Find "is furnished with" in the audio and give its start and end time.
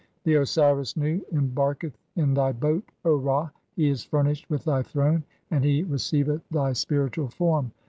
3.89-4.63